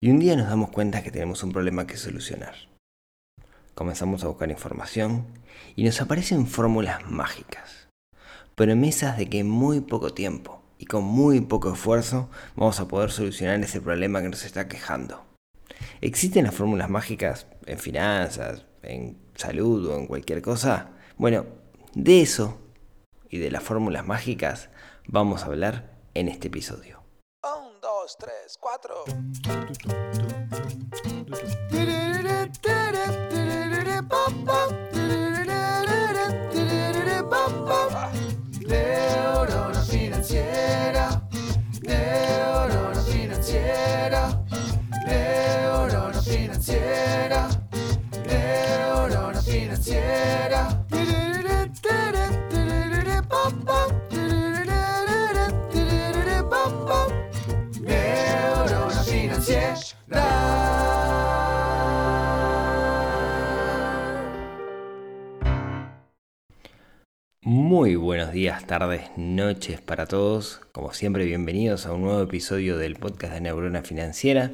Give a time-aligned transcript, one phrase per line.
[0.00, 2.54] Y un día nos damos cuenta que tenemos un problema que solucionar.
[3.74, 5.26] Comenzamos a buscar información
[5.74, 7.88] y nos aparecen fórmulas mágicas,
[8.54, 13.10] promesas de que en muy poco tiempo y con muy poco esfuerzo vamos a poder
[13.10, 15.24] solucionar ese problema que nos está quejando.
[16.00, 20.90] ¿Existen las fórmulas mágicas en finanzas, en salud o en cualquier cosa?
[21.16, 21.44] Bueno,
[21.94, 22.60] de eso
[23.28, 24.70] y de las fórmulas mágicas
[25.08, 26.97] vamos a hablar en este episodio.
[28.16, 29.04] 3, 4.
[38.66, 41.22] Neurona financiera,
[41.82, 44.44] neurona financiera,
[45.06, 47.48] neurona financiera,
[48.26, 50.87] neurona financiera.
[68.28, 70.60] Buenos días, tardes, noches para todos.
[70.72, 74.52] Como siempre, bienvenidos a un nuevo episodio del podcast de Neurona Financiera.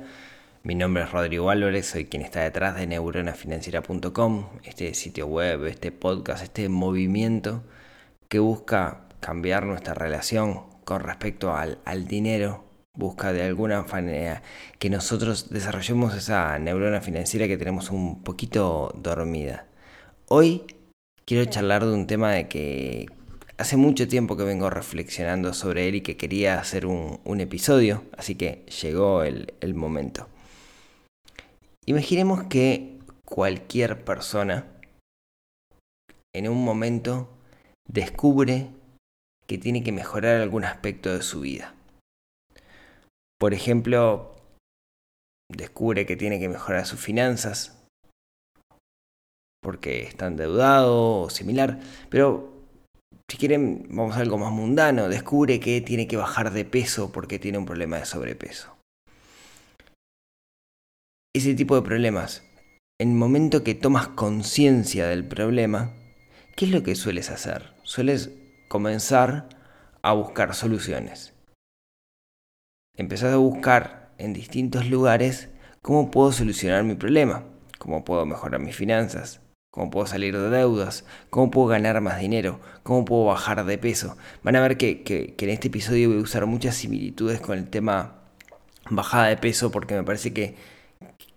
[0.62, 5.90] Mi nombre es Rodrigo Álvarez, soy quien está detrás de neuronafinanciera.com, este sitio web, este
[5.90, 7.64] podcast, este movimiento
[8.28, 14.42] que busca cambiar nuestra relación con respecto al, al dinero, busca de alguna manera
[14.78, 19.66] que nosotros desarrollemos esa neurona financiera que tenemos un poquito dormida.
[20.28, 20.62] Hoy
[21.24, 23.08] quiero charlar de un tema de que
[23.56, 28.34] hace mucho tiempo que vengo reflexionando sobre él y que quería hacer un, episodio, así
[28.34, 30.28] que llegó el, el momento.
[31.86, 34.66] Imaginemos que cualquier persona
[36.34, 37.28] en un momento
[37.86, 38.70] descubre
[39.46, 41.74] que tiene que mejorar algún aspecto de su vida.
[43.38, 44.36] Por ejemplo,
[45.52, 47.84] descubre que tiene que mejorar sus finanzas,
[49.62, 52.53] porque está endeudado o similar, pero
[53.30, 57.38] si quieren, vamos a algo más mundano, descubre que tiene que bajar de peso porque
[57.38, 58.76] tiene un problema de sobrepeso.
[61.34, 62.44] Ese tipo de problemas,
[63.00, 65.94] en el momento que tomas conciencia del problema,
[66.54, 67.74] ¿qué es lo que sueles hacer?
[67.82, 68.30] Sueles
[68.68, 69.48] comenzar
[70.02, 71.34] a buscar soluciones.
[72.96, 75.48] Empezás a buscar en distintos lugares
[75.82, 77.44] cómo puedo solucionar mi problema,
[77.78, 79.40] cómo puedo mejorar mis finanzas,
[79.74, 84.16] cómo puedo salir de deudas, cómo puedo ganar más dinero, cómo puedo bajar de peso.
[84.44, 88.20] Van a ver que, en este episodio voy a usar muchas similitudes con el tema
[88.88, 90.54] bajada de peso porque me parece que,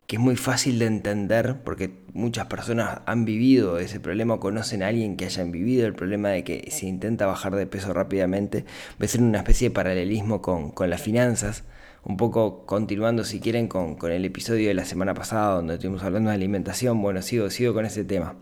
[0.06, 4.90] que es muy fácil de entender porque muchas personas han vivido ese problema conocen a
[4.90, 8.66] alguien que hayan vivido el problema de que se intenta bajar de peso rápidamente.
[9.02, 11.64] Va a ser una especie de paralelismo con, con las finanzas
[12.08, 16.30] un poco continuando si quieren con, el episodio de la semana pasada donde estuvimos hablando
[16.30, 18.36] de alimentación, bueno, sigo, sigo con ese tema.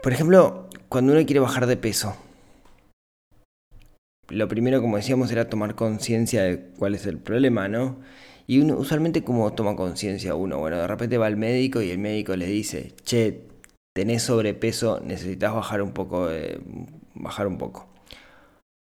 [0.00, 2.16] Por ejemplo, cuando uno quiere bajar de peso,
[4.28, 7.98] lo primero, como decíamos, era tomar conciencia de cuál es el problema, ¿no?
[8.46, 10.58] Y usualmente, como toma conciencia uno?
[10.58, 13.48] Bueno, de repente va al médico y el médico le dice, che,
[13.94, 16.28] tenés sobrepeso, necesitas bajar un poco,
[17.14, 17.97] bajar un poco.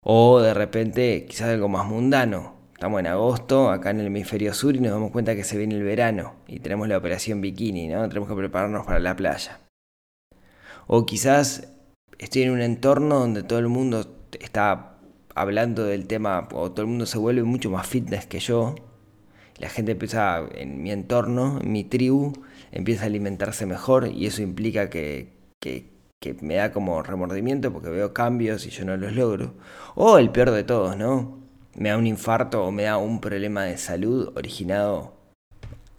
[0.05, 2.55] O de repente quizás algo más mundano.
[2.75, 5.77] Estamos en agosto, acá en el hemisferio sur, y nos damos cuenta que se viene
[5.77, 8.09] el verano y tenemos la operación bikini, ¿no?
[8.09, 9.61] Tenemos que prepararnos para la playa.
[10.89, 11.69] O quizás
[12.19, 14.05] estoy en un entorno donde todo el mundo
[14.41, 14.99] está
[15.37, 18.75] hablando del tema, o todo el mundo se vuelve mucho más fitness que yo.
[19.59, 22.33] La gente empieza, en mi entorno, en mi tribu,
[22.73, 25.92] empieza a alimentarse mejor y eso implica que, que,
[26.23, 29.55] que me da como remordimiento porque veo cambios y yo no los logro.
[29.97, 31.43] O el peor de todos, ¿no?
[31.75, 35.15] Me da un infarto o me da un problema de salud originado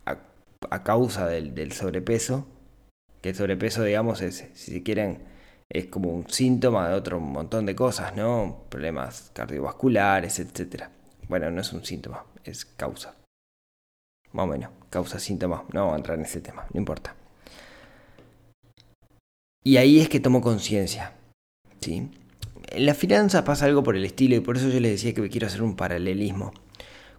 [0.06, 2.47] a, causa del, sobrepeso.
[3.22, 5.23] Que el sobrepeso, digamos, es, si quieren,
[5.69, 8.66] es como un síntoma de otro montón de cosas, ¿no?
[8.69, 10.85] Problemas cardiovasculares, etc.
[11.28, 13.16] Bueno, no es un síntoma, es causa.
[14.31, 15.65] Más o menos, causa, síntoma.
[15.74, 17.15] No vamos a entrar en ese tema, no importa.
[19.63, 21.13] Y ahí es que tomo conciencia.
[21.80, 22.10] ¿sí?
[22.69, 25.30] En la finanza pasa algo por el estilo y por eso yo les decía que
[25.30, 26.54] quiero hacer un paralelismo.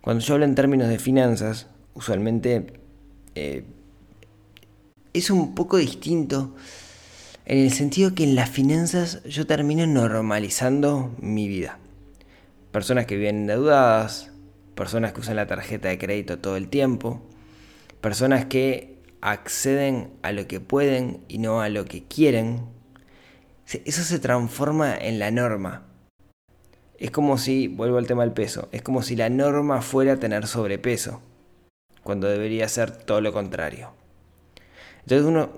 [0.00, 2.66] Cuando yo hablo en términos de finanzas, usualmente
[3.34, 3.64] eh,
[5.12, 6.54] es un poco distinto
[7.46, 11.78] en el sentido que en las finanzas yo termino normalizando mi vida.
[12.72, 14.30] Personas que viven endeudadas,
[14.74, 17.22] personas que usan la tarjeta de crédito todo el tiempo,
[18.00, 18.93] personas que
[19.24, 22.60] acceden a lo que pueden y no a lo que quieren,
[23.66, 25.86] eso se transforma en la norma.
[26.98, 30.46] es como si, vuelvo al tema del peso, es como si la norma fuera tener
[30.46, 31.20] sobrepeso,
[32.02, 33.92] cuando debería ser todo lo contrario.
[35.00, 35.50] Entonces uno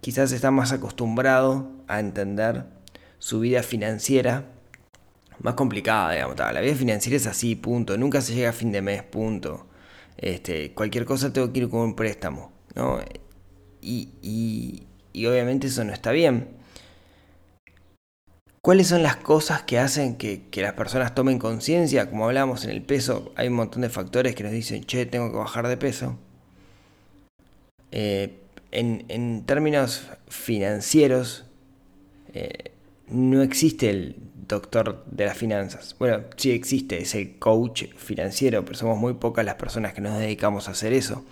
[0.00, 2.64] quizás está más acostumbrado a entender
[3.18, 4.44] su vida financiera
[5.40, 6.38] más complicada, digamos.
[6.38, 7.96] La vida financiera es así, punto.
[7.96, 9.66] Nunca se llega a fin de mes, punto.
[10.16, 13.00] Este, cualquier cosa tengo que ir con un préstamo, ¿no?
[13.80, 16.60] Y, y, y obviamente eso no está bien.
[18.62, 22.10] ¿Cuáles son las cosas que hacen que, las personas tomen conciencia?
[22.10, 25.30] Como hablamos en el peso, hay un montón de factores que nos dicen, che, tengo
[25.30, 26.18] que bajar de peso.
[27.90, 28.36] Eh,
[28.70, 31.46] en, términos financieros,
[32.34, 32.72] eh,
[33.08, 34.16] no existe el
[34.46, 35.96] doctor de las finanzas.
[35.98, 40.18] Bueno, sí existe, es el coach financiero, pero somos muy pocas las personas que nos
[40.18, 41.24] dedicamos a hacer eso.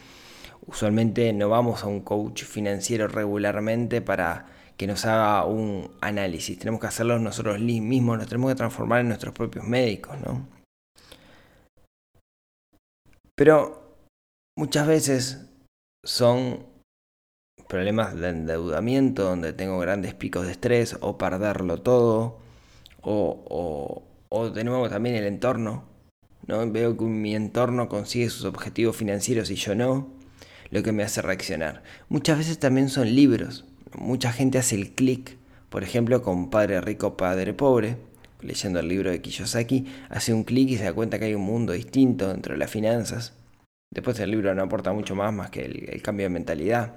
[0.69, 6.59] Usualmente no vamos a un coach financiero regularmente para que nos haga un análisis.
[6.59, 10.47] Tenemos que hacerlo nosotros mismos, nos tenemos que transformar en nuestros propios médicos, ¿no?
[13.35, 13.97] Pero
[14.59, 15.49] muchas veces
[16.05, 16.67] son
[17.67, 22.41] problemas de endeudamiento donde tengo grandes picos de estrés o perderlo todo
[23.01, 25.85] o, o, de nuevo también el entorno.
[26.47, 26.71] ¿no?
[26.71, 30.18] Veo que mi entorno consigue sus objetivos financieros y yo no,
[30.71, 31.83] lo que me hace reaccionar.
[32.09, 33.65] Muchas veces también son libros
[33.97, 35.37] mucha gente hace el clic,
[35.69, 37.97] por ejemplo, con Padre Rico, Padre Pobre,
[38.41, 41.43] leyendo el libro de Kiyosaki, hace un clic y se da cuenta que hay un
[41.43, 43.35] mundo distinto dentro de las finanzas.
[43.91, 46.95] Después el libro no aporta mucho más más que el, cambio de mentalidad,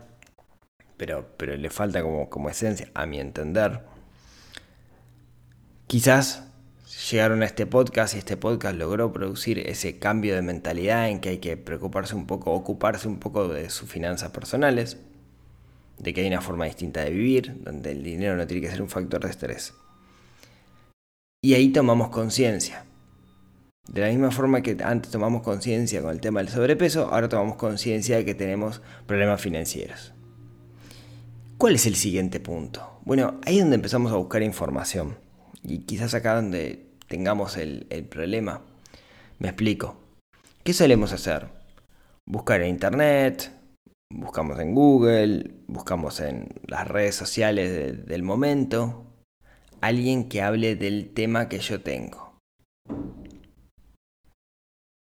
[0.97, 3.81] pero, pero le falta como, como esencia, a mi entender.
[5.87, 6.50] Quizás
[7.11, 11.29] llegaron a este podcast y este podcast logró producir ese cambio de mentalidad en que
[11.29, 14.97] hay que preocuparse un poco, ocuparse un poco de sus finanzas personales
[15.97, 18.81] de que hay una forma distinta de vivir, donde el dinero no tiene que ser
[18.81, 19.73] un factor de estrés.
[21.43, 22.85] Y ahí tomamos conciencia.
[23.87, 27.55] De la misma forma que antes tomamos conciencia con el tema del sobrepeso, ahora tomamos
[27.55, 30.13] conciencia de que tenemos problemas financieros.
[31.57, 32.99] ¿Cuál es el siguiente punto?
[33.05, 35.17] Bueno, ahí es donde empezamos a buscar información.
[35.63, 38.61] Y quizás acá donde tengamos el, el problema.
[39.37, 39.97] Me explico.
[40.63, 41.49] ¿Qué solemos hacer?
[42.25, 43.51] Buscar en internet,
[44.09, 49.05] buscamos en Google, buscamos en las redes sociales del momento,
[49.81, 52.37] alguien que hable del tema que yo tengo.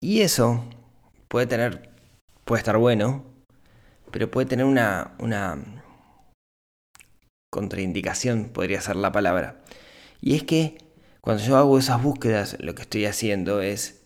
[0.02, 0.64] Y eso
[1.28, 1.90] puede tener,
[2.46, 3.26] puede estar bueno,
[4.12, 5.84] pero puede tener una, una
[7.52, 9.62] contraindicación, podría ser la palabra.
[10.22, 10.87] Y es que
[11.28, 14.06] cuando yo hago esas búsquedas, lo que estoy haciendo es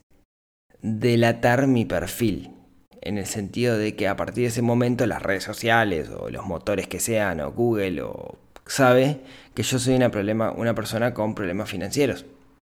[0.81, 2.55] delatar mi perfil
[2.99, 6.47] en el sentido de que a partir de ese momento las redes sociales o los
[6.47, 9.21] motores que sean o Google o sabe
[9.53, 12.25] que yo soy una, problema, una persona con problemas financieros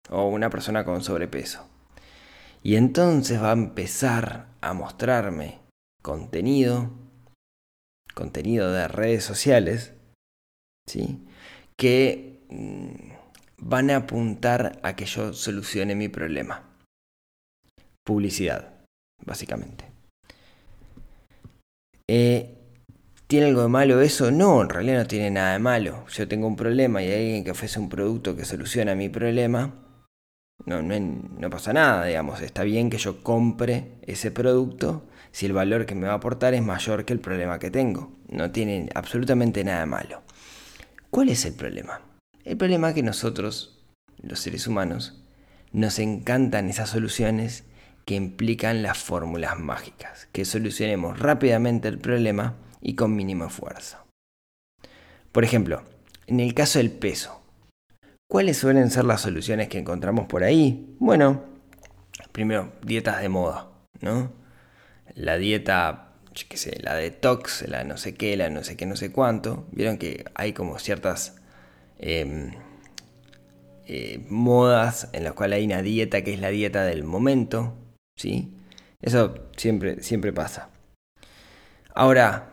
[0.09, 1.67] o una persona con sobrepeso.
[2.63, 5.59] Y entonces va a empezar a mostrarme
[6.01, 6.91] contenido,
[8.13, 9.91] contenido de redes sociales,
[10.87, 11.27] ¿sí?
[11.75, 13.14] que mm,
[13.65, 16.63] van a apuntar a que yo solucione mi problema.
[18.03, 18.85] Publicidad,
[19.25, 19.85] básicamente.
[22.07, 22.51] Eh,
[23.25, 24.29] ¿Tiene algo de malo eso?
[24.29, 26.05] No, en realidad no tiene nada de malo.
[26.09, 29.73] Yo tengo un problema y hay alguien que ofrece un producto que soluciona mi problema.
[30.65, 32.41] No, no, no pasa nada, digamos.
[32.41, 36.53] Está bien que yo compre ese producto si el valor que me va a aportar
[36.53, 38.11] es mayor que el problema que tengo.
[38.29, 40.21] No tiene absolutamente nada de malo.
[41.09, 41.99] ¿Cuál es el problema?
[42.45, 43.83] El problema es que nosotros,
[44.21, 45.19] los seres humanos,
[45.71, 47.63] nos encantan esas soluciones
[48.05, 53.97] que implican las fórmulas mágicas, que solucionemos rápidamente el problema y con mínimo esfuerzo.
[55.31, 55.83] Por ejemplo,
[56.27, 57.41] en el caso del peso,
[58.29, 60.95] ¿cuáles suelen ser las soluciones que encontramos por ahí?
[60.99, 61.43] Bueno,
[62.31, 63.71] primero, dietas de moda,
[64.01, 64.31] ¿no?
[65.15, 66.13] La dieta,
[66.83, 69.67] la detox, la no sé qué, la no sé qué, no sé cuánto.
[69.71, 71.41] Vieron que hay como ciertas
[72.05, 72.51] em,
[73.87, 77.73] eh, modas en las cuales hay una dieta que es la dieta del momento,
[78.15, 78.53] ¿sí?
[79.01, 80.69] Eso siempre, siempre pasa.
[81.93, 82.51] Ahora,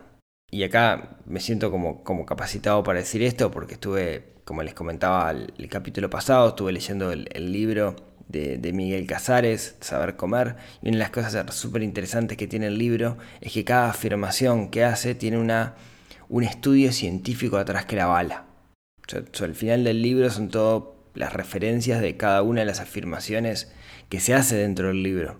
[0.51, 5.31] y acá me siento como, como capacitado para decir esto porque estuve, como les comentaba
[5.31, 7.95] el, capítulo pasado, estuve leyendo el, libro
[8.27, 12.67] de, de, Miguel Casares, Saber Comer, y una de las cosas súper interesantes que tiene
[12.67, 15.75] el libro es que cada afirmación que hace tiene una,
[16.29, 18.52] un estudio científico atrás que la bala.
[19.11, 20.83] Al final del libro son todas
[21.13, 23.71] las referencias de cada una de las afirmaciones
[24.09, 25.39] que se hace dentro del libro.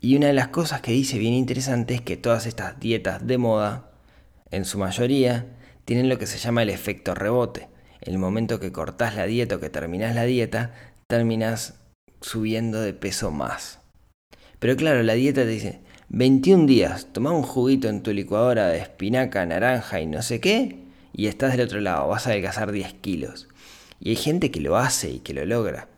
[0.00, 3.38] Y una de las cosas que dice bien interesante es que todas estas dietas de
[3.38, 3.90] moda,
[4.50, 5.46] en su mayoría,
[5.84, 7.68] tienen lo que se llama el efecto rebote.
[8.00, 10.74] El momento que cortás la dieta o que terminás la dieta,
[11.06, 11.80] terminas
[12.20, 13.80] subiendo de peso más.
[14.58, 18.78] Pero claro, la dieta te dice, 21 días, toma un juguito en tu licuadora de
[18.78, 20.83] espinaca, naranja y no sé qué,
[21.14, 23.48] y estás del otro lado, vas a adelgazar 10 kilos.
[24.00, 25.88] Y hay gente que lo hace y que lo logra,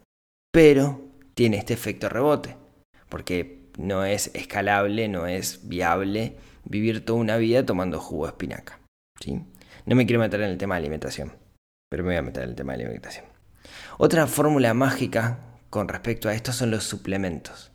[0.52, 1.00] pero
[1.34, 2.56] tiene este efecto rebote,
[3.08, 8.78] porque no es escalable, no es viable vivir toda una vida tomando jugo de espinaca.
[9.20, 9.42] ¿sí?
[9.86, 11.32] No me quiero meter en el tema de alimentación,
[11.90, 13.24] pero me voy a meter en el tema de alimentación.
[13.98, 15.38] Otra fórmula mágica
[15.70, 17.72] con respecto a esto son los suplementos.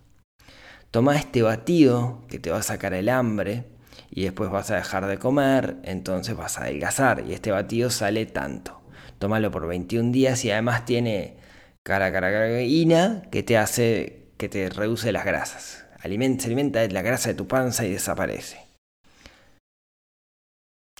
[0.91, 3.65] Toma este batido que te va a sacar el hambre
[4.11, 8.25] y después vas a dejar de comer, entonces vas a adelgazar y este batido sale
[8.25, 8.81] tanto.
[9.17, 11.37] Tómalo por 21 días y además tiene
[11.83, 15.85] cara caracaína que te hace que te reduce las grasas.
[16.01, 18.59] Alimenta, se alimenta la grasa de tu panza y desaparece.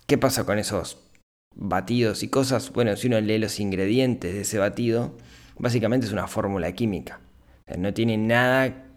[0.06, 1.00] ¿Qué pasa con esos
[1.56, 2.72] batidos y cosas?
[2.72, 5.18] Bueno, si uno lee los ingredientes de ese batido,
[5.58, 7.20] básicamente es una fórmula química.
[7.78, 8.91] no tiene nada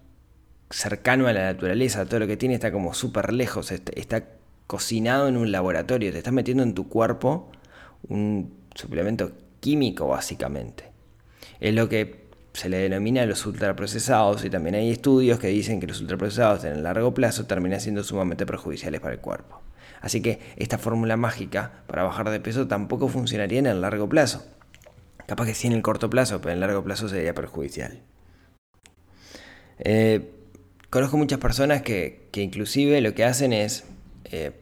[0.70, 4.24] cercano a la naturaleza, todo lo que tiene está como súper lejos, está
[4.66, 7.50] cocinado en un laboratorio, te estás metiendo en tu cuerpo
[8.08, 10.90] un suplemento químico básicamente.
[11.60, 15.86] Es lo que se le denomina los ultraprocesados y también hay estudios que dicen que
[15.86, 19.60] los ultraprocesados en el largo plazo terminan siendo sumamente perjudiciales para el cuerpo.
[20.00, 24.44] Así que esta fórmula mágica para bajar de peso tampoco funcionaría en el largo plazo.
[25.26, 28.02] Capaz que sí en el corto plazo, pero en el largo plazo sería perjudicial.
[29.78, 30.30] Eh,
[30.94, 33.82] conozco muchas personas que, inclusive lo que hacen es
[34.26, 34.52] eh,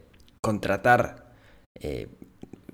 [0.41, 1.31] contratar
[1.75, 2.09] eh,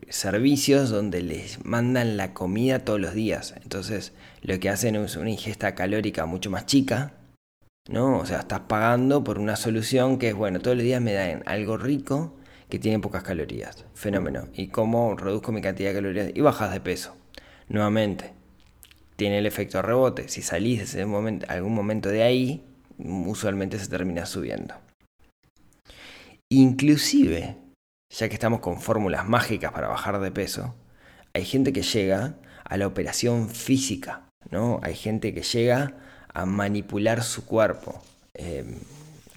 [0.09, 3.57] servicios donde les mandan la comida todos los días.
[3.61, 4.13] Entonces
[4.43, 7.15] lo que hacen es una ingesta calórica mucho más chica.
[7.91, 8.19] ¿no?
[8.19, 11.43] O sea, estás pagando por una solución que es, bueno, todos los días me dan
[11.45, 12.37] algo rico
[12.69, 13.87] que tiene pocas calorías.
[13.93, 14.47] Fenómeno.
[14.55, 16.31] ¿Y cómo reduzco mi cantidad de calorías?
[16.33, 17.17] Y bajas de peso.
[17.69, 18.35] Nuevamente,
[19.17, 20.29] tiene el efecto rebote.
[20.29, 21.03] Si salís de
[21.49, 22.68] algún momento de ahí,
[22.99, 24.75] usualmente se termina subiendo.
[26.51, 27.57] Inclusive,
[28.11, 30.75] ya que estamos con fórmulas mágicas para bajar de peso,
[31.35, 34.81] hay gente que llega a la operación física, ¿no?
[34.83, 35.95] Hay gente que llega
[36.33, 38.01] a manipular su cuerpo,
[38.35, 38.65] eh,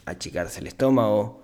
[0.05, 1.41] achicarse el estómago,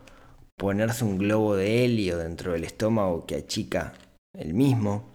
[0.58, 3.94] ponerse un globo de helio dentro del estómago que achica
[4.34, 5.12] el mismo.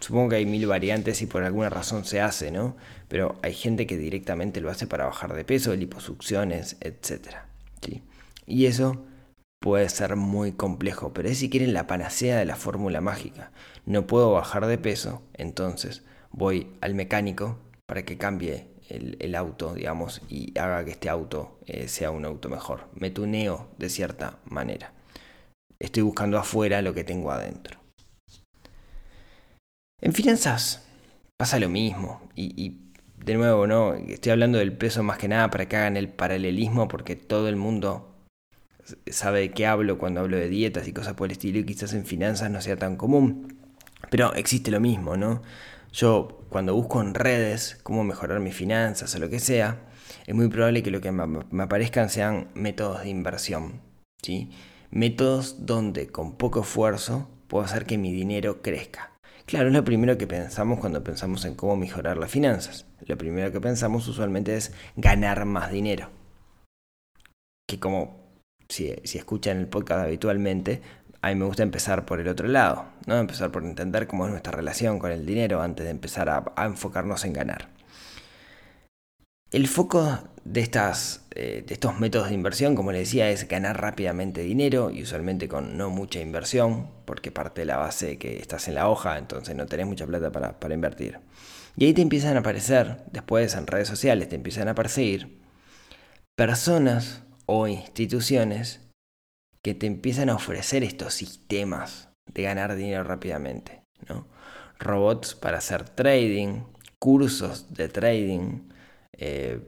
[0.00, 2.76] supongo que hay mil variantes y por alguna razón se hace, ¿no?
[3.08, 7.36] Pero hay gente que directamente lo hace para bajar de peso, liposucciones, etc.
[8.46, 9.04] Y eso
[9.60, 13.50] puede ser muy complejo, pero es si quieren la panacea de la fórmula mágica.
[13.86, 20.20] No puedo bajar de peso, entonces voy al mecánico para que cambie el, auto, digamos,
[20.28, 22.88] y haga que este auto eh, sea un auto mejor.
[22.94, 24.92] Me tuneo de cierta manera.
[25.78, 27.80] Estoy buscando afuera lo que tengo adentro.
[30.00, 30.86] En finanzas
[31.38, 32.20] pasa lo mismo.
[32.36, 32.80] Y,
[33.24, 33.94] de nuevo, ¿no?
[33.94, 37.56] Estoy hablando del peso más que nada para que hagan el paralelismo porque todo el
[37.56, 38.14] mundo
[39.06, 41.94] sabe de qué hablo cuando hablo de dietas y cosas por el estilo y quizás
[41.94, 43.56] en finanzas no sea tan común.
[44.10, 45.42] Pero existe lo mismo, ¿no?
[45.90, 49.80] Yo cuando busco en redes cómo mejorar mis finanzas o lo que sea,
[50.26, 53.80] es muy probable que lo que me aparezcan sean métodos de inversión.
[54.22, 54.50] ¿sí?
[54.90, 59.12] Métodos donde con poco esfuerzo puedo hacer que mi dinero crezca.
[59.46, 62.86] Claro, es lo primero que pensamos cuando pensamos en cómo mejorar las finanzas.
[63.06, 66.10] Lo primero que pensamos usualmente es ganar más dinero.
[67.68, 68.24] Que como
[68.68, 70.82] si, si escuchan el podcast habitualmente,
[71.24, 73.16] a mí me gusta empezar por el otro lado, ¿no?
[73.16, 77.24] Empezar por entender cómo es nuestra relación con el dinero antes de empezar a, enfocarnos
[77.24, 77.70] en ganar.
[79.50, 83.80] El foco de, estas, eh, de estos métodos de inversión, como les decía, es ganar
[83.80, 88.68] rápidamente dinero y usualmente con no mucha inversión, porque parte de la base que estás
[88.68, 91.20] en la hoja, entonces no tenés mucha plata para invertir.
[91.76, 95.28] Y ahí te empiezan a aparecer, después en redes sociales te empiezan a aparecer
[96.36, 98.80] personas o instituciones
[99.62, 103.82] que te empiezan a ofrecer estos sistemas de ganar dinero rápidamente.
[104.08, 104.28] ¿no?
[104.78, 106.62] Robots para hacer trading,
[106.98, 108.68] cursos de trading,
[109.12, 109.66] eh,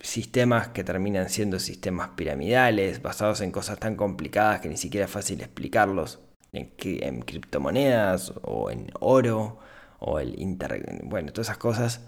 [0.00, 5.12] sistemas que terminan siendo sistemas piramidales, basados en cosas tan complicadas que ni siquiera es
[5.12, 6.20] fácil explicarlos,
[6.52, 9.58] en criptomonedas o en oro
[10.04, 12.00] o el internet, bueno, todas esas cosas,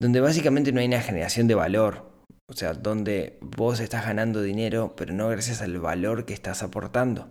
[0.00, 2.12] donde básicamente no hay una generación de valor,
[2.48, 7.28] o sea, donde vos estás ganando dinero, pero no gracias al valor que estás aportando,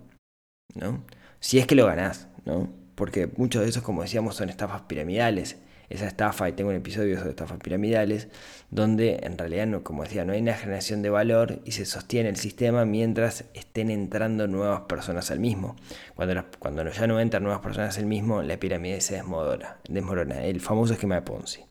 [0.76, 1.06] ¿no?
[1.40, 2.74] Si es que lo ganás, ¿no?
[2.96, 5.58] Porque muchos de esos, como decíamos, son estafas piramidales.
[5.90, 8.28] Esa estafa, y tengo un episodio sobre estafas piramidales,
[8.72, 12.30] donde en realidad, no, como decía, no hay una generación de valor y se sostiene
[12.30, 15.76] el sistema mientras estén entrando nuevas personas al mismo.
[16.16, 20.94] Cuando, ya no entran nuevas personas al mismo, la pirámide se desmorona, desmorona el famoso
[20.94, 21.66] esquema de Ponzi.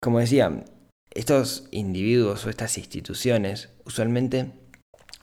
[0.00, 0.64] Como decía,
[1.10, 4.52] estos individuos o estas instituciones usualmente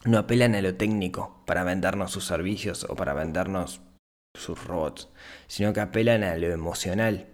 [0.06, 3.82] no apelan a lo técnico para vendernos sus servicios o para vendernos
[4.38, 5.10] sus robots,
[5.48, 7.28] sino que apelan a lo emocional.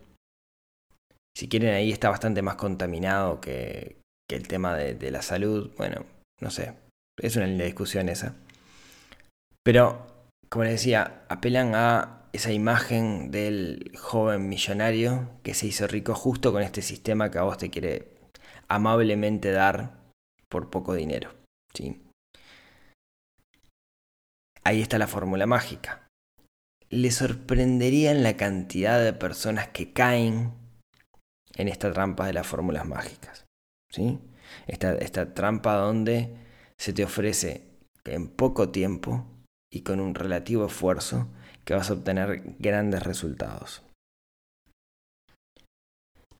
[1.35, 3.97] Si quieren, ahí está bastante más contaminado que,
[4.29, 5.71] el tema de, la salud.
[5.77, 6.05] Bueno,
[6.41, 6.73] no sé,
[7.21, 8.35] es una linda discusión esa.
[9.63, 10.07] Pero,
[10.49, 16.51] como les decía, apelan a esa imagen del joven millonario que se hizo rico justo
[16.51, 18.13] con este sistema que a vos te quiere
[18.67, 19.91] amablemente dar
[20.49, 21.31] por poco dinero.
[21.73, 22.01] ¿sí?
[24.63, 26.02] Ahí está la fórmula mágica.
[26.93, 30.53] Le sorprenderían la cantidad de personas que caen
[31.55, 33.45] en esta trampa de las fórmulas mágicas.
[33.91, 34.19] ¿sí?
[34.67, 36.35] Esta, esta trampa donde
[36.77, 37.63] se te ofrece
[38.05, 39.25] en poco tiempo
[39.71, 41.29] y con un relativo esfuerzo
[41.65, 43.81] que vas a obtener grandes resultados.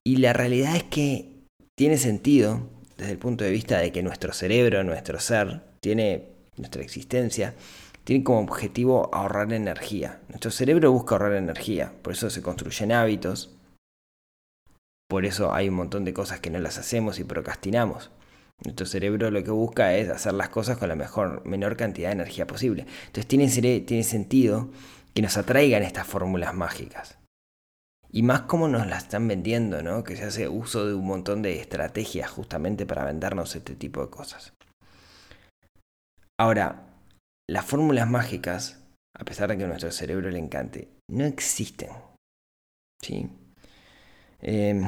[0.06, 1.46] Y la realidad es que
[1.76, 6.80] tiene sentido desde el punto de vista de que nuestro cerebro, nuestro ser, tiene nuestra
[6.80, 7.54] existencia,
[8.04, 10.20] tiene como objetivo ahorrar energía.
[10.28, 13.56] Nuestro cerebro busca ahorrar energía, por eso se construyen hábitos,
[15.08, 18.10] por eso hay un montón de cosas que no las hacemos y procrastinamos.
[18.62, 22.14] Nuestro cerebro lo que busca es hacer las cosas con la mejor, menor cantidad de
[22.14, 22.86] energía posible.
[23.06, 24.70] Entonces tiene, tiene sentido
[25.12, 27.18] que nos atraigan estas fórmulas mágicas.
[28.10, 30.04] Y más como nos las están vendiendo, ¿no?
[30.04, 34.10] Que se hace uso de un montón de estrategias justamente para vendernos este tipo de
[34.10, 34.52] cosas.
[36.38, 36.93] Ahora,
[37.48, 38.82] las fórmulas mágicas,
[39.16, 41.90] a pesar de que a nuestro cerebro le encante, no existen.
[43.02, 43.28] ¿Sí?
[44.40, 44.84] Em,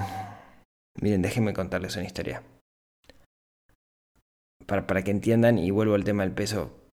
[1.01, 2.43] miren, déjenme contarles una historia.
[4.67, 6.89] Para, para, que entiendan, y vuelvo al tema del peso,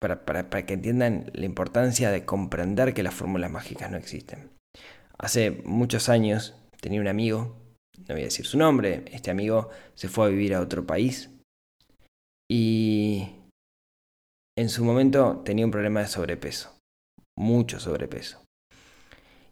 [0.00, 4.50] para, para, para que entiendan la importancia de comprender que las fórmulas mágicas no existen.
[5.18, 7.56] Hace muchos años tenía un amigo,
[8.08, 11.30] no voy a decir su nombre, este amigo se fue a vivir a otro país
[12.50, 13.41] y
[14.58, 16.76] en su momento tenía un problema de sobrepeso,
[17.38, 18.42] mucho sobrepeso.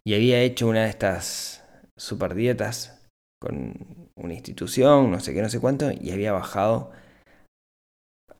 [0.05, 1.63] Y había hecho una de estas
[1.97, 2.99] super dietas
[3.41, 6.91] con una institución, no sé qué, no sé cuánto, y había bajado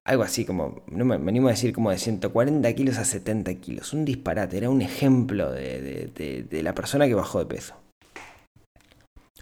[0.06, 3.94] algo así como, no me, animo a decir como de 140 kilos a 70 kilos.
[3.94, 6.12] Un disparate, era un ejemplo de,
[6.50, 7.76] de la persona que bajó de peso.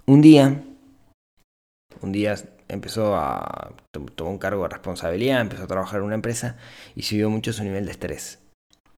[0.06, 0.64] Un día,
[2.02, 2.36] un día
[2.70, 3.74] empezó a
[4.16, 6.58] tomó un cargo de responsabilidad, empezó a trabajar en una empresa
[6.96, 8.40] y subió mucho su nivel de estrés.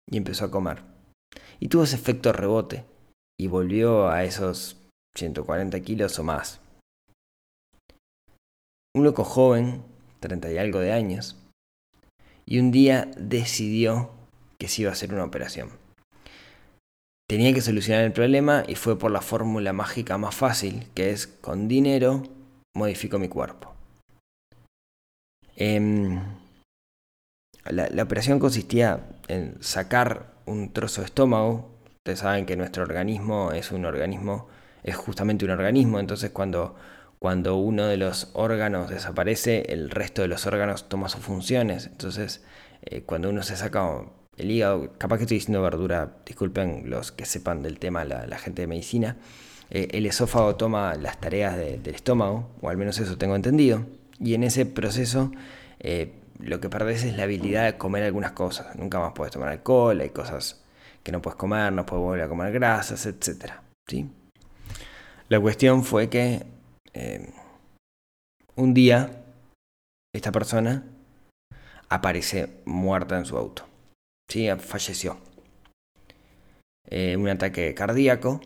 [0.10, 0.84] Y empezó a comer.
[1.60, 2.86] Y tuvo ese efecto rebote
[3.40, 4.78] y volvió a esos
[5.18, 6.60] 140 kilos o más.
[8.94, 9.84] Un loco joven,
[10.20, 11.38] 30 y algo de años,
[12.46, 14.12] y un día decidió
[14.60, 15.70] que se iba a hacer una operación.
[17.30, 21.28] Tenía que solucionar el problema y fue por la fórmula mágica más fácil, que es
[21.28, 22.24] con dinero
[22.76, 23.74] modifico mi cuerpo.
[25.56, 26.20] Em,
[27.70, 31.70] la, operación consistía en sacar un trozo de estómago.
[31.98, 34.48] Ustedes saben que nuestro organismo es un organismo,
[34.84, 36.76] es justamente un organismo, entonces cuando,
[37.20, 41.86] cuando uno de los órganos desaparece, el resto de los órganos toma sus funciones.
[41.88, 42.44] Entonces,
[42.84, 44.06] eh, cuando uno se saca
[44.38, 48.64] el hígado, capaz que estoy diciendo verdura, disculpen los que sepan del tema, la gente
[48.64, 49.18] de medicina,
[49.72, 53.86] eh, el esófago toma las tareas del estómago, o al menos eso tengo entendido,
[54.20, 55.32] y en ese proceso
[55.80, 58.76] eh, lo que perdés es la habilidad de comer algunas cosas.
[58.76, 60.62] Nunca más puedes tomar alcohol, hay cosas
[61.04, 63.54] que no puedes comer, no puedes volver a comer grasas, etc.
[63.88, 64.10] ¿sí?
[65.30, 66.46] La cuestión fue que
[66.94, 67.32] eh,
[68.56, 69.24] un día
[70.14, 70.84] esta persona
[71.88, 73.66] aparece muerta en su auto.
[74.30, 74.50] ¿sí?
[74.60, 75.18] Falleció.
[76.92, 78.42] un ataque cardíaco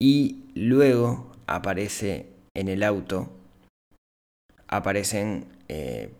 [0.00, 3.30] y luego aparece en el auto,
[4.66, 6.10] aparecen eh,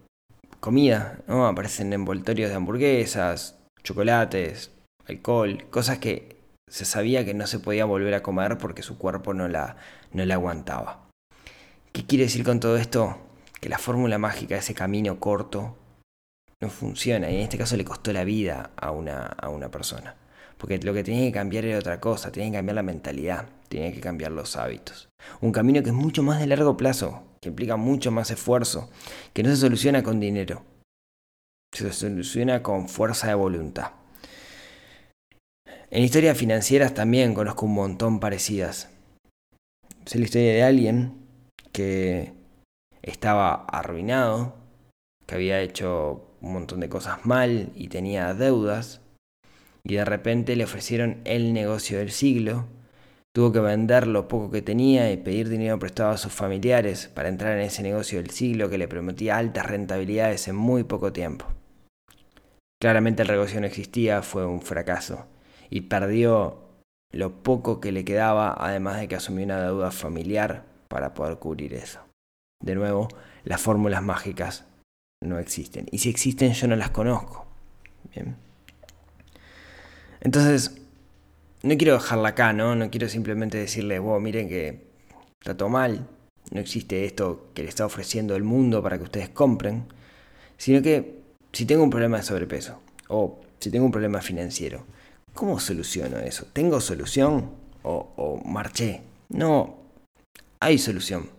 [0.61, 1.47] comida, ¿no?
[1.47, 4.71] aparecen envoltorios de hamburguesas, chocolates,
[5.07, 6.37] alcohol, cosas que
[6.69, 9.77] se sabía que no se podía volver a comer porque su cuerpo no la,
[10.13, 11.09] no la aguantaba.
[11.93, 13.19] ¿Qué quiere decir con todo esto?
[13.61, 15.77] Que la fórmula mágica, ese camino corto,
[16.63, 20.15] no funciona y en este caso le costó la vida a una, a una persona.
[20.61, 23.93] Porque lo que tenía que cambiar era otra cosa, tenía que cambiar la mentalidad, tenía
[23.93, 25.09] que cambiar los hábitos.
[25.41, 28.91] Un camino que es mucho más de largo plazo, que implica mucho más esfuerzo,
[29.33, 30.63] que no se soluciona con dinero,
[31.73, 33.93] se soluciona con fuerza de voluntad.
[35.91, 38.91] En historias financieras también conozco un montón parecidas.
[40.05, 41.15] Sé la historia de alguien
[41.73, 42.35] que
[43.01, 44.57] estaba arruinado,
[45.27, 49.01] que había hecho un montón de cosas mal y tenía deudas,
[49.85, 52.67] y de repente le ofrecieron el negocio del siglo.
[53.35, 57.29] Tuvo que vender lo poco que tenía y pedir dinero prestado a sus familiares para
[57.29, 61.47] entrar en ese negocio del siglo que le prometía altas rentabilidades en muy poco tiempo.
[62.81, 65.27] Claramente el negocio no existía, fue un fracaso
[65.69, 66.71] y perdió
[67.13, 71.75] lo poco que le quedaba, además de que asumió una deuda familiar para poder cubrir
[71.75, 72.01] eso.
[72.63, 73.09] De nuevo,
[73.45, 74.67] las fórmulas mágicas
[75.23, 75.87] no existen.
[75.91, 77.47] Y si existen, yo no las conozco.
[78.15, 78.37] Bien.
[80.21, 80.81] Entonces,
[81.63, 82.75] no quiero dejarla acá, ¿no?
[82.75, 84.87] No quiero simplemente decirle, wow, miren que
[85.41, 86.07] está todo mal,
[86.51, 89.85] no existe esto que le está ofreciendo el mundo para que ustedes compren,
[90.57, 91.21] sino que
[91.53, 94.85] si tengo un problema de sobrepeso o si tengo un problema financiero,
[95.35, 96.47] ¿cómo soluciono eso?
[96.53, 97.51] ¿Tengo solución
[97.83, 99.03] o, o marché?
[99.29, 99.77] No,
[100.61, 101.31] hay solución.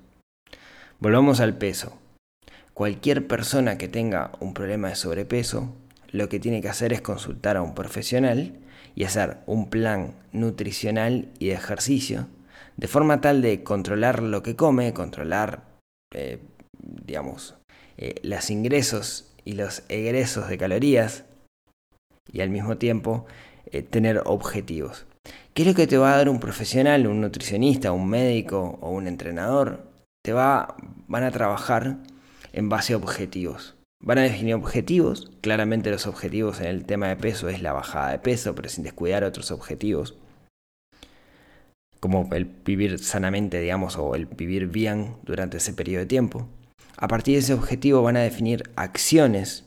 [0.99, 1.97] Volvamos al peso.
[2.73, 5.73] Cualquier persona que tenga un problema de sobrepeso,
[6.11, 8.59] lo que tiene que hacer es consultar a un profesional
[8.95, 12.27] y hacer un plan nutricional y de ejercicio,
[12.77, 15.63] de forma tal de controlar lo que come, controlar,
[16.13, 16.39] eh,
[16.79, 17.55] digamos,
[17.97, 21.23] eh, los ingresos y los egresos de calorías,
[22.31, 23.25] y al mismo tiempo
[23.71, 25.05] eh, tener objetivos.
[25.53, 28.91] ¿Qué es lo que te va a dar un profesional, un nutricionista, un médico o
[28.91, 29.83] un entrenador?
[30.23, 30.75] Te va,
[31.07, 31.97] van a trabajar
[32.53, 33.75] en base a objetivos.
[34.03, 35.31] Van a definir objetivos.
[35.41, 38.83] Claramente los objetivos en el tema de peso es la bajada de peso, pero sin
[38.83, 40.15] descuidar otros objetivos.
[41.99, 46.47] Como el vivir sanamente, digamos, o el vivir bien durante ese periodo de tiempo.
[46.97, 49.65] A partir de ese objetivo van a definir acciones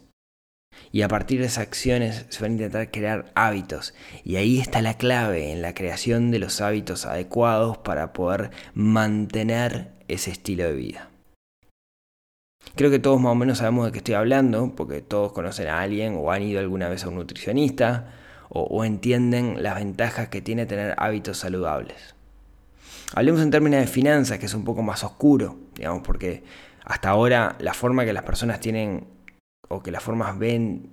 [0.91, 3.95] y a partir de esas acciones se van a intentar crear hábitos.
[4.25, 9.93] Y ahí está la clave en la creación de los hábitos adecuados para poder mantener
[10.09, 11.14] ese estilo de vida.
[12.77, 15.81] Creo que todos más o menos sabemos de qué estoy hablando, porque todos conocen a
[15.81, 18.13] alguien o han ido alguna vez a un nutricionista
[18.49, 22.15] o, entienden las ventajas que tiene tener hábitos saludables.
[23.15, 26.45] Hablemos en términos de finanzas, que es un poco más oscuro, digamos, porque
[26.85, 29.07] hasta ahora la forma que las personas tienen
[29.69, 30.91] o que las formas ven,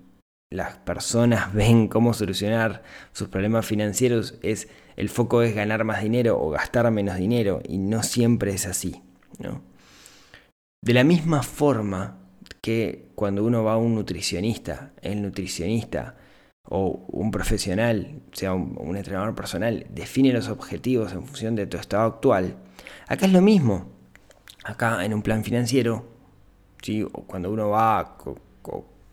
[0.49, 6.39] las personas ven cómo solucionar sus problemas financieros es el foco es ganar más dinero
[6.39, 9.01] o gastar menos dinero y no siempre es así,
[9.39, 9.70] ¿no?
[10.83, 12.17] De la misma forma
[12.59, 16.15] que cuando uno va a un nutricionista, el nutricionista
[16.67, 22.07] o un profesional, sea un, entrenador personal, define los objetivos en función de tu estado
[22.07, 22.55] actual,
[23.07, 23.91] acá es lo mismo.
[24.63, 26.07] Acá en un plan financiero,
[26.81, 27.03] ¿sí?
[27.27, 28.17] cuando uno va,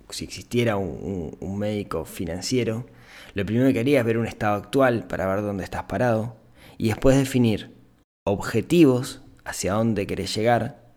[0.09, 2.87] si existiera un, un médico financiero,
[3.35, 6.37] lo primero que haría es ver un estado actual para ver dónde estás parado
[6.78, 7.76] y después definir
[8.24, 10.88] objetivos hacia dónde querés llegar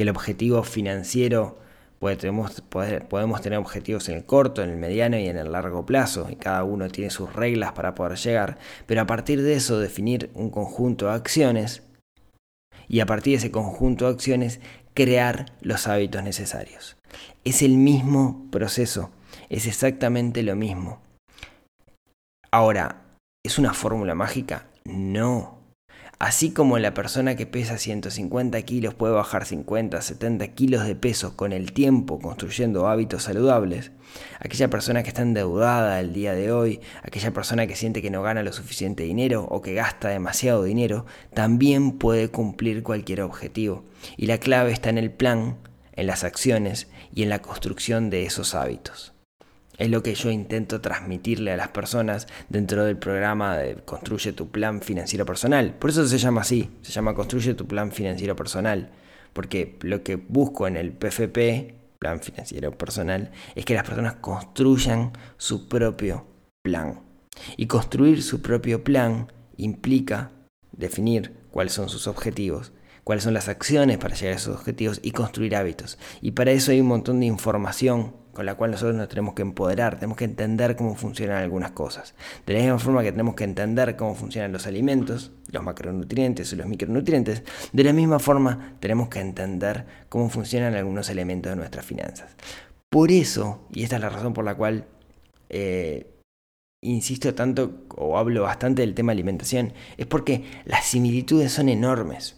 [0.00, 1.58] que el objetivo financiero
[1.98, 2.62] podemos,
[3.10, 6.36] podemos tener objetivos en el corto, en el mediano y en el largo plazo, y
[6.36, 10.48] cada uno tiene sus reglas para poder llegar, pero a partir de eso definir un
[10.48, 11.82] conjunto de acciones
[12.88, 14.60] y a partir de ese conjunto de acciones
[14.94, 16.96] crear los hábitos necesarios.
[17.44, 19.10] Es el mismo proceso,
[19.50, 21.02] es exactamente lo mismo.
[22.50, 23.02] Ahora,
[23.44, 24.66] ¿es una fórmula mágica?
[24.86, 25.59] No.
[26.20, 31.34] Así como la persona que pesa 150 kilos puede bajar 50, 70 kilos de peso
[31.34, 33.92] con el tiempo construyendo hábitos saludables,
[34.38, 38.20] aquella persona que está endeudada el día de hoy, aquella persona que siente que no
[38.20, 43.86] gana lo suficiente dinero o que gasta demasiado dinero, también puede cumplir cualquier objetivo.
[44.18, 45.56] Y la clave está en el plan,
[45.94, 49.09] en las acciones y en la construcción de esos hábitos.
[49.80, 54.50] Es lo que yo intento transmitirle a las personas dentro del programa de Construye tu
[54.50, 55.74] plan financiero personal.
[55.78, 58.90] Por eso se llama así, se llama Construye tu plan financiero personal.
[59.32, 65.12] Porque lo que busco en el PFP, plan financiero personal, es que las personas construyan
[65.38, 66.26] su propio
[66.60, 67.00] plan.
[67.56, 70.30] Y construir su propio plan implica
[70.72, 75.12] definir cuáles son sus objetivos, cuáles son las acciones para llegar a esos objetivos y
[75.12, 75.96] construir hábitos.
[76.20, 79.42] Y para eso hay un montón de información con la cual nosotros nos tenemos que
[79.42, 82.14] empoderar, tenemos que entender cómo funcionan algunas cosas.
[82.46, 86.56] De la misma forma que tenemos que entender cómo funcionan los alimentos, los macronutrientes y
[86.56, 91.84] los micronutrientes, de la misma forma tenemos que entender cómo funcionan algunos elementos de nuestras
[91.84, 92.36] finanzas.
[92.88, 94.86] Por eso, y esta es la razón por la cual
[95.48, 96.20] eh,
[96.82, 102.36] insisto tanto o hablo bastante del tema alimentación, es porque las similitudes son enormes.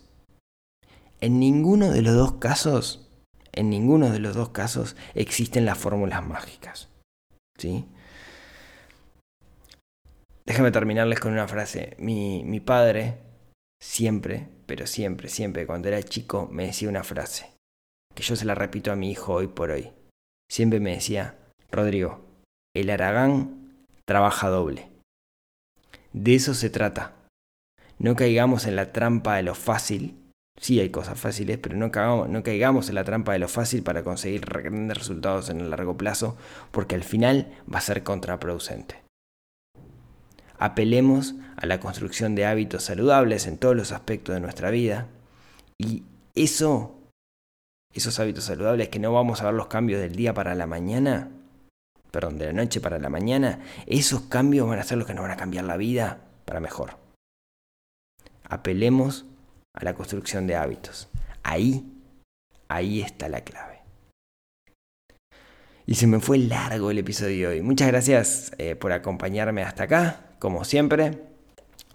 [1.21, 3.02] En ninguno de los dos casos
[3.53, 6.89] en ninguno de los dos casos existen las fórmulas mágicas.
[7.59, 7.87] ¿sí?
[10.47, 11.97] déjame terminarles con una frase.
[11.99, 13.19] Mi, mi padre
[13.83, 17.53] siempre, pero siempre, siempre, cuando era chico, me decía una frase,
[18.15, 19.93] que yo se la repito a mi hijo hoy por hoy.
[20.51, 21.39] Siempre me decía,
[21.71, 22.25] Rodrigo,
[22.75, 24.89] el Aragán trabaja doble.
[26.13, 27.15] De eso se trata.
[27.99, 30.17] No caigamos en la trampa de lo fácil.
[30.63, 34.43] Sí hay cosas fáciles, pero no caigamos, en la trampa de lo fácil para conseguir
[34.43, 36.37] grandes resultados en el largo plazo,
[36.71, 39.03] porque al final va a ser contraproducente.
[40.61, 45.09] Apelemos a la construcción de hábitos saludables en todos los aspectos de nuestra vida
[45.79, 46.05] y
[46.37, 46.97] eso,
[47.93, 51.33] esos hábitos saludables que no vamos a ver los cambios del día para la mañana,
[52.13, 55.23] perdón, de la noche para la mañana, esos cambios van a ser los que nos
[55.23, 56.99] van a cambiar la vida para mejor.
[58.49, 59.27] Apelemos
[59.75, 61.09] a la construcción de hábitos.
[61.43, 61.85] Ahí,
[62.69, 63.81] ahí está la clave.
[65.87, 67.63] Y se me fue largo el episodio de hoy.
[67.63, 71.19] Muchas gracias eh, por acompañarme hasta acá, como siempre.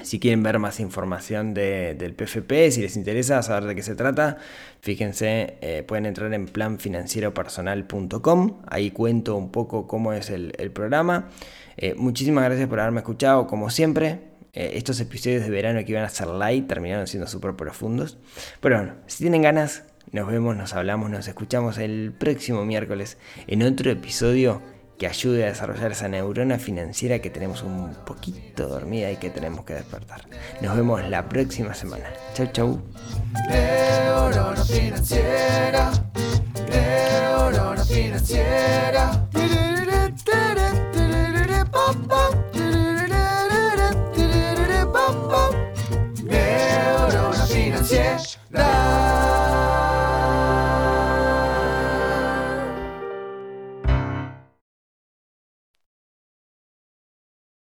[0.04, 4.38] Si quieren ver más información del PFP, si les interesa saber de qué se trata,
[4.82, 8.62] fíjense, eh, pueden entrar en planfinancieropersonal.com.
[8.68, 11.30] Ahí cuento un poco cómo es el, programa.
[11.78, 14.37] Eh, muchísimas gracias por haberme escuchado, como siempre.
[14.58, 18.18] Eh, estos episodios de verano que iban a ser light terminaron siendo súper profundos.
[18.60, 23.62] Pero bueno, si tienen ganas, nos vemos, nos hablamos, nos escuchamos el próximo miércoles en
[23.62, 24.64] otro episodio
[24.98, 29.64] que ayude a desarrollar esa neurona financiera que tenemos un poquito dormida y que tenemos
[29.64, 30.22] que despertar.
[30.60, 32.06] Nos vemos la próxima semana.
[32.34, 32.82] Chau, chau.